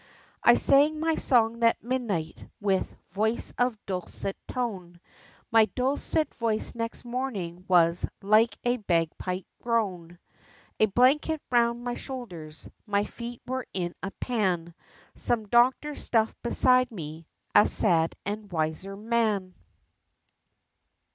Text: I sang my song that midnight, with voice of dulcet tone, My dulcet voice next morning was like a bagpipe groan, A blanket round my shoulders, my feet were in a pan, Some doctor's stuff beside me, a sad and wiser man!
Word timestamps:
I 0.43 0.55
sang 0.55 0.99
my 0.99 1.13
song 1.13 1.59
that 1.59 1.83
midnight, 1.83 2.35
with 2.59 2.95
voice 3.09 3.53
of 3.59 3.77
dulcet 3.85 4.35
tone, 4.47 4.99
My 5.51 5.65
dulcet 5.65 6.33
voice 6.33 6.73
next 6.73 7.05
morning 7.05 7.65
was 7.67 8.07
like 8.23 8.57
a 8.63 8.77
bagpipe 8.77 9.45
groan, 9.61 10.17
A 10.79 10.87
blanket 10.87 11.39
round 11.51 11.83
my 11.83 11.93
shoulders, 11.93 12.67
my 12.87 13.03
feet 13.03 13.43
were 13.45 13.67
in 13.75 13.93
a 14.01 14.09
pan, 14.19 14.73
Some 15.13 15.47
doctor's 15.47 16.03
stuff 16.03 16.33
beside 16.41 16.89
me, 16.91 17.27
a 17.53 17.67
sad 17.67 18.15
and 18.25 18.51
wiser 18.51 18.95
man! 18.97 19.53